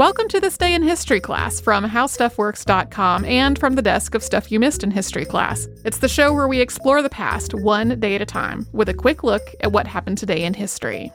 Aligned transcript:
Welcome 0.00 0.28
to 0.28 0.40
this 0.40 0.56
day 0.56 0.72
in 0.72 0.82
history 0.82 1.20
class 1.20 1.60
from 1.60 1.84
howstuffworks.com 1.84 3.26
and 3.26 3.58
from 3.58 3.74
the 3.74 3.82
desk 3.82 4.14
of 4.14 4.22
Stuff 4.22 4.50
You 4.50 4.58
Missed 4.58 4.82
in 4.82 4.90
History 4.90 5.26
class. 5.26 5.68
It's 5.84 5.98
the 5.98 6.08
show 6.08 6.32
where 6.32 6.48
we 6.48 6.58
explore 6.58 7.02
the 7.02 7.10
past 7.10 7.52
one 7.52 8.00
day 8.00 8.14
at 8.14 8.22
a 8.22 8.24
time 8.24 8.66
with 8.72 8.88
a 8.88 8.94
quick 8.94 9.22
look 9.22 9.42
at 9.60 9.72
what 9.72 9.86
happened 9.86 10.16
today 10.16 10.42
in 10.42 10.54
history. 10.54 11.12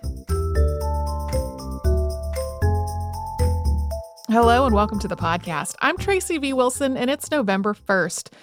Hello 4.29 4.67
and 4.67 4.75
welcome 4.75 4.99
to 4.99 5.07
the 5.07 5.17
podcast. 5.17 5.73
I'm 5.81 5.97
Tracy 5.97 6.37
V. 6.37 6.53
Wilson 6.53 6.95
and 6.95 7.09
it's 7.09 7.31
November 7.31 7.73
1st. 7.73 8.33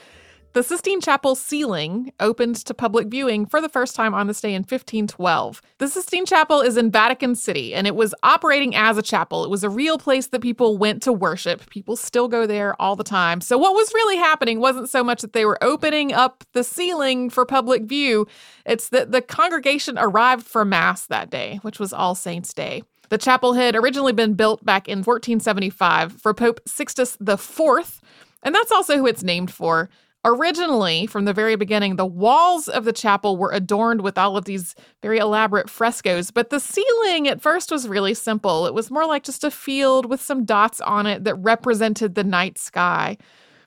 The 0.55 0.63
Sistine 0.63 1.01
Chapel 1.01 1.35
ceiling 1.35 2.13
opened 2.21 2.57
to 2.57 2.75
public 2.75 3.09
viewing 3.09 3.47
for 3.47 3.63
the 3.63 3.71
first 3.71 3.97
time 3.97 4.13
on 4.13 4.27
this 4.27 4.43
day 4.43 4.53
in 4.53 4.61
1512. 4.61 5.63
The 5.79 5.89
Sistine 5.89 6.27
Chapel 6.27 6.61
is 6.61 6.77
in 6.77 6.91
Vatican 6.91 7.35
City 7.35 7.75
and 7.75 7.87
it 7.87 7.97
was 7.97 8.15
operating 8.23 8.75
as 8.75 8.99
a 8.99 9.03
chapel. 9.03 9.45
It 9.45 9.51
was 9.51 9.65
a 9.65 9.71
real 9.71 9.97
place 9.97 10.27
that 10.27 10.43
people 10.43 10.77
went 10.77 11.03
to 11.05 11.13
worship. 11.13 11.71
People 11.71 11.97
still 11.97 12.29
go 12.29 12.47
there 12.47 12.81
all 12.81 12.97
the 12.97 13.05
time. 13.05 13.41
So, 13.41 13.57
what 13.57 13.75
was 13.75 13.95
really 13.95 14.19
happening 14.19 14.61
wasn't 14.61 14.91
so 14.91 15.03
much 15.03 15.23
that 15.23 15.33
they 15.33 15.47
were 15.47 15.63
opening 15.65 16.13
up 16.13 16.45
the 16.53 16.65
ceiling 16.65 17.31
for 17.31 17.47
public 17.47 17.85
view, 17.85 18.27
it's 18.67 18.91
that 18.91 19.11
the 19.11 19.23
congregation 19.23 19.97
arrived 19.99 20.47
for 20.47 20.67
Mass 20.67 21.07
that 21.07 21.31
day, 21.31 21.61
which 21.63 21.79
was 21.81 21.95
All 21.95 22.15
Saints' 22.15 22.53
Day. 22.53 22.83
The 23.09 23.17
chapel 23.17 23.55
had 23.55 23.75
originally 23.75 24.13
been 24.13 24.35
built 24.35 24.63
back 24.67 24.87
in 24.87 24.99
1475 24.99 26.21
for 26.21 26.35
Pope 26.35 26.61
Sixtus 26.67 27.17
IV, 27.27 28.03
and 28.43 28.55
that's 28.55 28.73
also 28.73 28.99
who 28.99 29.07
it's 29.07 29.23
named 29.23 29.51
for. 29.51 29.89
Originally, 30.25 31.07
from 31.07 31.25
the 31.25 31.33
very 31.33 31.57
beginning, 31.57 31.97
the 31.97 32.07
walls 32.07 32.69
of 32.69 32.85
the 32.85 32.93
chapel 32.93 33.37
were 33.37 33.51
adorned 33.51 34.03
with 34.03 34.17
all 34.17 34.37
of 34.37 34.45
these 34.45 34.77
very 35.03 35.19
elaborate 35.19 35.69
frescoes, 35.69 36.31
but 36.31 36.49
the 36.49 36.61
ceiling 36.61 37.27
at 37.27 37.43
first 37.43 37.73
was 37.73 37.89
really 37.89 38.15
simple. 38.15 38.65
It 38.67 38.73
was 38.75 38.89
more 38.89 39.05
like 39.05 39.25
just 39.25 39.43
a 39.43 39.51
field 39.51 40.07
with 40.07 40.23
some 40.23 40.45
dots 40.45 40.81
on 40.81 41.07
it 41.07 41.25
that 41.25 41.35
represented 41.35 42.15
the 42.15 42.23
night 42.23 42.57
sky. 42.57 43.19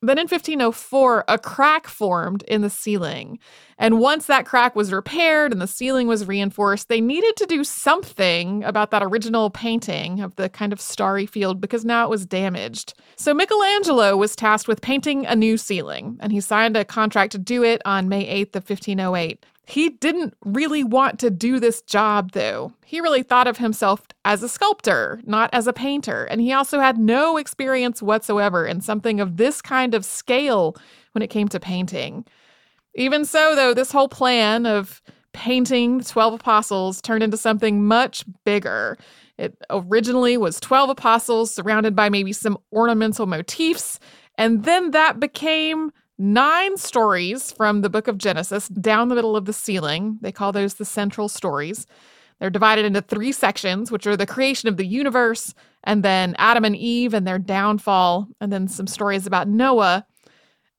Then 0.06 0.18
in 0.18 0.28
1504, 0.28 1.26
a 1.28 1.38
crack 1.38 1.88
formed 1.88 2.44
in 2.44 2.62
the 2.62 2.70
ceiling. 2.70 3.40
And 3.78 4.00
once 4.00 4.28
that 4.28 4.46
crack 4.46 4.76
was 4.76 4.94
repaired 4.94 5.52
and 5.52 5.62
the 5.62 5.68
ceiling 5.68 6.08
was 6.08 6.28
reinforced, 6.28 6.88
they 6.88 7.02
needed 7.02 7.36
to 7.38 7.46
do 7.46 7.64
something 7.64 8.64
about 8.64 8.92
that 8.92 9.04
original 9.04 9.50
painting 9.50 10.22
of 10.22 10.36
the 10.36 10.48
kind 10.48 10.72
of 10.72 10.80
starry 10.80 11.26
field 11.26 11.60
because 11.60 11.84
now 11.84 12.06
it 12.06 12.10
was 12.10 12.26
damaged. 12.26 12.94
So 13.16 13.34
Michelangelo 13.34 14.16
was 14.16 14.36
tasked 14.36 14.68
with 14.68 14.82
painting 14.82 15.26
a 15.26 15.36
new 15.36 15.58
ceiling, 15.58 16.18
and 16.20 16.32
he 16.32 16.40
signed 16.40 16.78
a 16.78 16.86
contract 16.86 17.32
to 17.34 17.38
do 17.38 17.64
it 17.64 17.82
on 17.84 18.08
May 18.08 18.26
8th 18.46 18.56
of 18.56 18.70
1508. 18.70 19.46
He 19.68 19.90
didn't 19.90 20.36
really 20.44 20.84
want 20.84 21.20
to 21.20 21.30
do 21.30 21.60
this 21.60 21.82
job, 21.82 22.34
though. 22.34 22.74
He 22.86 23.02
really 23.02 23.24
thought 23.24 23.48
of 23.48 23.58
himself 23.58 24.06
as 24.24 24.44
a 24.44 24.50
sculptor, 24.50 25.22
not 25.26 25.50
as 25.54 25.66
a 25.68 25.74
painter, 25.74 26.26
and 26.26 26.40
he 26.40 26.54
also 26.54 26.80
had 26.80 26.98
no 26.98 27.38
experience 27.38 28.02
whatsoever 28.02 28.66
in 28.66 28.82
something 28.82 29.20
of 29.20 29.38
this 29.38 29.62
kind 29.62 29.96
of 29.96 30.06
scale 30.06 30.76
when 31.14 31.22
it 31.24 31.30
came 31.30 31.48
to 31.48 31.60
painting. 31.60 32.26
Even 32.94 33.26
so, 33.26 33.56
though, 33.56 33.74
this 33.74 33.92
whole 33.92 34.08
plan 34.08 34.66
of 34.66 35.02
painting 35.34 35.98
the 35.98 36.04
12 36.06 36.36
apostles 36.36 37.02
turned 37.02 37.24
into 37.24 37.36
something 37.36 37.84
much 37.84 38.24
bigger. 38.46 38.98
It 39.38 39.58
originally 39.70 40.38
was 40.38 40.60
12 40.62 40.92
apostles 40.92 41.54
surrounded 41.54 41.96
by 41.96 42.10
maybe 42.10 42.32
some 42.32 42.58
ornamental 42.72 43.26
motifs, 43.26 44.00
and 44.38 44.64
then 44.64 44.92
that 44.92 45.20
became 45.20 45.92
nine 46.18 46.78
stories 46.78 47.52
from 47.52 47.82
the 47.82 47.90
book 47.90 48.08
of 48.08 48.18
Genesis 48.18 48.68
down 48.70 49.10
the 49.10 49.16
middle 49.16 49.36
of 49.36 49.46
the 49.46 49.54
ceiling. 49.54 50.18
They 50.22 50.32
call 50.32 50.52
those 50.52 50.76
the 50.76 50.86
central 50.86 51.28
stories. 51.28 51.86
They're 52.40 52.50
divided 52.50 52.86
into 52.86 53.02
three 53.02 53.32
sections, 53.32 53.92
which 53.92 54.06
are 54.08 54.18
the 54.18 54.26
creation 54.26 54.68
of 54.68 54.78
the 54.78 54.86
universe, 54.86 55.54
and 55.84 56.04
then 56.04 56.36
Adam 56.38 56.66
and 56.66 56.76
Eve 56.76 57.14
and 57.14 57.26
their 57.26 57.40
downfall, 57.40 58.28
and 58.42 58.52
then 58.52 58.68
some 58.68 58.88
stories 58.88 59.26
about 59.26 59.48
Noah. 59.48 60.06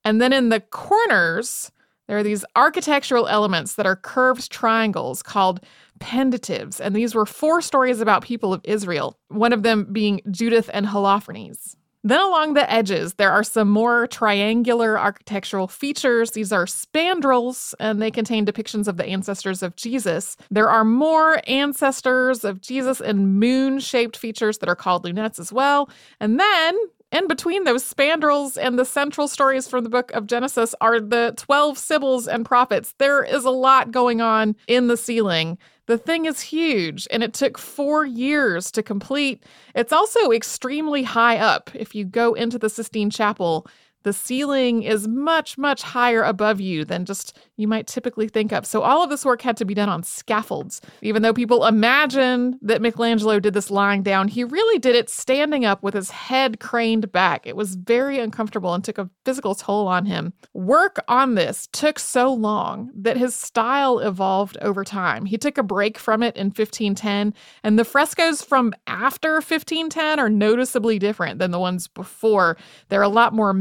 And 0.05 0.20
then 0.20 0.33
in 0.33 0.51
the 0.51 0.61
corners, 0.61 1.73
there 2.07 2.19
are 2.19 2.23
these 2.23 2.45
architectural 2.55 3.27
elements 3.27 3.75
that 3.75 3.86
are 3.86 3.96
curved 3.96 4.51
triangles 4.51 5.23
called 5.23 5.61
pendentives. 5.98 6.80
And 6.80 6.95
these 6.95 7.14
were 7.14 7.27
four 7.27 7.61
stories 7.61 8.01
about 8.01 8.23
people 8.23 8.52
of 8.52 8.61
Israel, 8.64 9.19
one 9.29 9.52
of 9.52 9.63
them 9.63 9.92
being 9.92 10.20
Judith 10.30 10.70
and 10.73 10.86
Holofernes. 10.86 11.75
Then 12.06 12.20
along 12.20 12.55
the 12.55 12.70
edges, 12.72 13.14
there 13.14 13.33
are 13.33 13.42
some 13.42 13.68
more 13.68 14.06
triangular 14.06 14.96
architectural 14.96 15.67
features. 15.67 16.30
These 16.30 16.52
are 16.52 16.64
spandrels, 16.64 17.74
and 17.80 18.00
they 18.00 18.12
contain 18.12 18.46
depictions 18.46 18.86
of 18.86 18.96
the 18.96 19.06
ancestors 19.06 19.61
of 19.61 19.74
Jesus. 19.74 20.36
There 20.48 20.70
are 20.70 20.84
more 20.84 21.40
ancestors 21.48 22.45
of 22.45 22.61
Jesus 22.61 23.00
and 23.00 23.40
moon 23.40 23.80
shaped 23.80 24.16
features 24.16 24.58
that 24.58 24.68
are 24.68 24.77
called 24.77 25.05
lunettes 25.05 25.40
as 25.40 25.52
well. 25.52 25.90
And 26.20 26.39
then 26.39 26.78
in 27.11 27.27
between 27.27 27.64
those 27.64 27.83
spandrels 27.83 28.56
and 28.56 28.78
the 28.78 28.84
central 28.84 29.27
stories 29.27 29.66
from 29.66 29.83
the 29.83 29.90
book 29.90 30.12
of 30.12 30.28
Genesis 30.28 30.77
are 30.80 31.00
the 31.00 31.34
12 31.36 31.77
sibyls 31.77 32.28
and 32.28 32.45
prophets. 32.45 32.95
There 32.98 33.24
is 33.24 33.45
a 33.45 33.50
lot 33.50 33.90
going 33.90 34.20
on 34.20 34.55
in 34.68 34.86
the 34.86 34.96
ceiling. 34.96 35.58
The 35.86 35.98
thing 35.98 36.27
is 36.27 36.41
huge 36.41 37.07
and 37.11 37.23
it 37.23 37.33
took 37.33 37.58
four 37.58 38.05
years 38.05 38.70
to 38.73 38.83
complete. 38.83 39.45
It's 39.74 39.92
also 39.92 40.33
extremely 40.33 41.05
high 41.05 41.39
up. 41.39 41.70
If 41.74 41.95
you 41.95 42.05
go 42.05 42.35
into 42.35 42.58
the 42.58 42.69
Sistine 42.69 43.11
Chapel, 43.11 43.67
the 44.06 44.12
ceiling 44.12 44.84
is 44.84 45.08
much, 45.08 45.58
much 45.58 45.83
higher 45.83 46.22
above 46.22 46.61
you 46.61 46.84
than 46.84 47.05
just 47.05 47.36
you 47.56 47.67
might 47.67 47.89
typically 47.89 48.28
think 48.28 48.52
of. 48.52 48.64
So 48.64 48.83
all 48.83 49.02
of 49.02 49.11
this 49.11 49.24
work 49.24 49.42
had 49.42 49.56
to 49.56 49.64
be 49.64 49.74
done 49.74 49.89
on 49.89 50.05
scaffolds. 50.05 50.80
Even 51.02 51.22
though 51.22 51.33
people 51.33 51.67
imagine 51.67 52.56
that 52.62 52.80
Michelangelo 52.80 53.40
did 53.40 53.52
this 53.52 53.68
lying 53.68 54.05
down, 54.05 54.28
he 54.28 54.45
really 54.45 54.78
did 54.78 54.95
it 54.95 55.11
standing 55.11 55.64
up 55.64 55.83
with 55.83 55.95
his 55.95 56.11
head 56.11 56.61
craned 56.61 57.11
back. 57.11 57.48
It 57.48 57.56
was 57.56 57.74
very 57.74 58.20
uncomfortable 58.20 58.74
and 58.74 58.84
took 58.84 58.98
a 58.98 59.11
physical 59.24 59.56
toll 59.56 59.89
on 59.89 60.06
him. 60.06 60.33
Work 60.55 61.02
on 61.08 61.34
this 61.34 61.66
took 61.72 61.98
so 61.98 62.33
long 62.33 62.92
that 62.95 63.16
his 63.16 63.34
style 63.34 63.98
evolved 63.98 64.56
over 64.62 64.84
time. 64.84 65.24
He 65.24 65.36
took 65.36 65.58
a 65.58 65.64
break 65.64 65.98
from 65.98 66.22
it 66.22 66.36
in 66.36 66.46
1510, 66.46 67.34
and 67.64 67.77
the 67.77 67.84
frescoes 67.84 68.40
from 68.40 68.72
after 68.86 69.33
1510 69.33 70.20
are 70.20 70.30
noticeably 70.30 71.00
different 71.00 71.40
than 71.40 71.50
the 71.50 71.58
ones 71.58 71.89
before. 71.89 72.56
They're 72.89 73.02
a 73.02 73.08
lot 73.08 73.33
more 73.33 73.52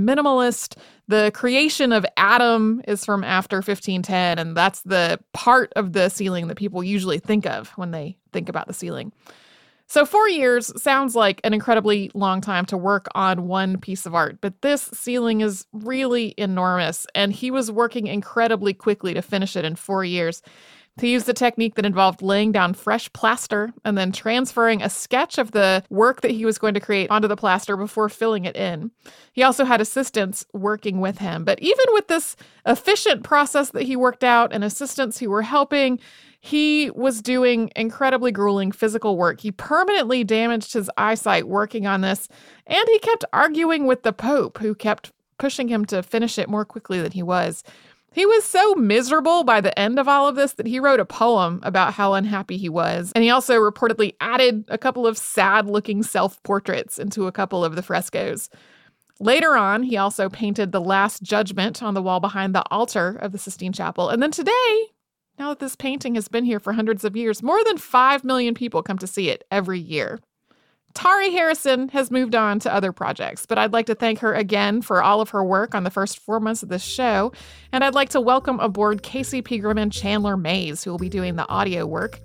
the 1.08 1.32
creation 1.34 1.92
of 1.92 2.06
Adam 2.18 2.82
is 2.88 3.06
from 3.06 3.24
after 3.24 3.58
1510, 3.58 4.40
and 4.40 4.58
that's 4.58 4.82
the 4.82 5.20
part 5.34 5.72
of 5.76 5.94
the 5.94 6.10
ceiling 6.10 6.48
that 6.48 6.58
people 6.58 6.84
usually 6.84 7.20
think 7.20 7.46
of 7.46 7.70
when 7.70 7.92
they 7.92 8.18
think 8.34 8.50
about 8.50 8.68
the 8.68 8.74
ceiling. 8.74 9.12
So, 9.88 10.06
four 10.06 10.28
years 10.28 10.72
sounds 10.82 11.16
like 11.16 11.40
an 11.44 11.54
incredibly 11.54 12.10
long 12.16 12.42
time 12.42 12.66
to 12.66 12.78
work 12.78 13.08
on 13.14 13.48
one 13.48 13.78
piece 13.80 14.08
of 14.08 14.16
art, 14.16 14.40
but 14.42 14.62
this 14.62 14.82
ceiling 14.94 15.42
is 15.42 15.68
really 15.74 16.34
enormous, 16.38 17.06
and 17.14 17.32
he 17.32 17.52
was 17.52 17.72
working 17.72 18.08
incredibly 18.08 18.74
quickly 18.74 19.14
to 19.14 19.22
finish 19.22 19.56
it 19.56 19.64
in 19.64 19.76
four 19.76 20.04
years. 20.04 20.42
He 21.02 21.12
used 21.12 21.28
a 21.28 21.34
technique 21.34 21.76
that 21.76 21.86
involved 21.86 22.22
laying 22.22 22.54
down 22.54 22.74
fresh 22.74 23.12
plaster 23.12 23.74
and 23.84 23.98
then 23.98 24.14
transferring 24.14 24.82
a 24.82 24.90
sketch 24.90 25.38
of 25.38 25.52
the 25.52 25.84
work 25.90 26.22
that 26.22 26.32
he 26.32 26.46
was 26.46 26.58
going 26.58 26.74
to 26.74 26.80
create 26.80 27.12
onto 27.12 27.28
the 27.28 27.36
plaster 27.36 27.76
before 27.76 28.08
filling 28.08 28.46
it 28.46 28.56
in. 28.56 28.92
He 29.34 29.44
also 29.44 29.66
had 29.66 29.82
assistants 29.82 30.46
working 30.54 31.02
with 31.02 31.18
him. 31.18 31.44
But 31.44 31.60
even 31.60 31.86
with 31.90 32.08
this 32.08 32.38
efficient 32.66 33.24
process 33.24 33.72
that 33.72 33.84
he 33.84 33.98
worked 33.98 34.24
out 34.24 34.54
and 34.54 34.64
assistants 34.64 35.20
who 35.20 35.30
were 35.30 35.42
helping, 35.42 36.00
he 36.40 36.92
was 36.92 37.22
doing 37.22 37.72
incredibly 37.76 38.32
grueling 38.32 38.72
physical 38.72 39.18
work. 39.18 39.42
He 39.42 39.52
permanently 39.52 40.24
damaged 40.24 40.74
his 40.74 40.90
eyesight 40.96 41.48
working 41.48 41.88
on 41.88 42.02
this, 42.02 42.30
and 42.68 42.88
he 42.88 43.00
kept 43.00 43.26
arguing 43.34 43.86
with 43.86 44.04
the 44.04 44.14
Pope, 44.14 44.60
who 44.60 44.76
kept 44.76 45.12
pushing 45.40 45.68
him 45.68 45.86
to 45.86 46.04
finish 46.04 46.38
it 46.38 46.48
more 46.48 46.64
quickly 46.64 47.02
than 47.02 47.12
he 47.12 47.24
was. 47.24 47.64
He 48.16 48.26
was 48.26 48.46
so 48.46 48.76
miserable 48.76 49.44
by 49.44 49.60
the 49.60 49.78
end 49.78 50.00
of 50.00 50.08
all 50.08 50.30
of 50.30 50.38
this 50.38 50.54
that 50.54 50.68
he 50.68 50.80
wrote 50.80 51.02
a 51.02 51.06
poem 51.06 51.60
about 51.64 51.96
how 51.96 52.14
unhappy 52.14 52.56
he 52.56 52.70
was. 52.70 53.12
And 53.14 53.26
he 53.26 53.30
also 53.30 53.56
reportedly 53.56 54.16
added 54.22 54.64
a 54.70 54.78
couple 54.78 55.06
of 55.06 55.18
sad 55.18 55.68
looking 55.68 56.02
self 56.02 56.42
portraits 56.44 56.98
into 56.98 57.28
a 57.28 57.34
couple 57.34 57.66
of 57.66 57.76
the 57.76 57.84
frescoes. 57.84 58.50
Later 59.20 59.58
on, 59.58 59.84
he 59.84 59.98
also 59.98 60.30
painted 60.30 60.72
the 60.72 60.80
Last 60.80 61.24
Judgment 61.24 61.84
on 61.84 61.94
the 61.94 62.02
wall 62.02 62.22
behind 62.22 62.56
the 62.56 62.64
altar 62.72 63.18
of 63.22 63.34
the 63.34 63.38
Sistine 63.38 63.74
Chapel. 63.74 64.10
And 64.10 64.24
then 64.24 64.32
today, 64.32 64.86
now 65.38 65.50
that 65.50 65.60
this 65.60 65.76
painting 65.76 66.16
has 66.16 66.30
been 66.30 66.46
here 66.46 66.62
for 66.62 66.72
hundreds 66.72 67.04
of 67.04 67.18
years, 67.18 67.44
more 67.44 67.66
than 67.66 67.78
5 67.78 68.24
million 68.24 68.54
people 68.54 68.82
come 68.82 68.98
to 69.00 69.08
see 69.08 69.28
it 69.30 69.44
every 69.52 69.80
year. 69.80 70.22
Tari 70.96 71.30
Harrison 71.32 71.90
has 71.90 72.10
moved 72.10 72.36
on 72.36 72.58
to 72.60 72.74
other 72.74 72.94
projects, 72.94 73.46
but 73.46 73.58
I'd 73.58 73.74
like 73.74 73.86
to 73.88 73.96
thank 73.96 74.20
her 74.20 74.34
again 74.34 74.82
for 74.82 75.04
all 75.04 75.20
of 75.20 75.30
her 75.32 75.44
work 75.44 75.76
on 75.76 75.84
the 75.84 75.92
first 75.92 76.20
four 76.20 76.40
months 76.40 76.64
of 76.64 76.70
this 76.70 76.84
show. 76.84 77.34
And 77.74 77.84
I'd 77.84 77.94
like 77.94 78.10
to 78.10 78.22
welcome 78.22 78.62
aboard 78.62 79.04
Casey 79.04 79.42
Pegram 79.42 79.78
and 79.78 79.92
Chandler 79.92 80.38
Mays, 80.38 80.84
who 80.84 80.92
will 80.92 80.98
be 80.98 81.10
doing 81.10 81.36
the 81.36 81.48
audio 81.50 81.86
work. 81.86 82.22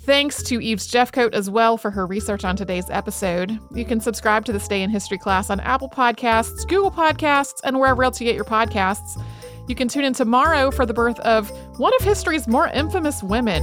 Thanks 0.00 0.42
to 0.42 0.60
Eves 0.60 0.90
Jeffcoat 0.90 1.32
as 1.32 1.48
well 1.48 1.78
for 1.78 1.92
her 1.92 2.04
research 2.04 2.44
on 2.44 2.56
today's 2.56 2.90
episode. 2.90 3.56
You 3.72 3.84
can 3.84 4.00
subscribe 4.00 4.44
to 4.46 4.52
the 4.52 4.58
Stay 4.58 4.82
in 4.82 4.90
history 4.90 5.16
class 5.16 5.48
on 5.48 5.60
Apple 5.60 5.88
Podcasts, 5.88 6.66
Google 6.66 6.90
Podcasts, 6.90 7.60
and 7.62 7.78
wherever 7.78 8.02
else 8.02 8.20
you 8.20 8.26
get 8.26 8.34
your 8.34 8.44
podcasts. 8.44 9.22
You 9.68 9.76
can 9.76 9.86
tune 9.86 10.02
in 10.02 10.12
tomorrow 10.12 10.72
for 10.72 10.84
the 10.84 10.92
birth 10.92 11.20
of 11.20 11.50
one 11.78 11.92
of 12.00 12.04
history's 12.04 12.48
more 12.48 12.66
infamous 12.66 13.22
women, 13.22 13.62